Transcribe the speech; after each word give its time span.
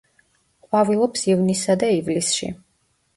ყვავილობს 0.67 1.25
ივნისსა 1.33 1.75
და 1.83 1.91
ივლისში. 1.99 2.51